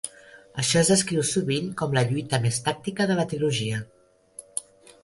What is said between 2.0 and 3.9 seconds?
lluita més tàctica de la trilogia.